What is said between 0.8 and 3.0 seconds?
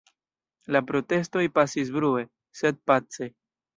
protestoj pasis brue, sed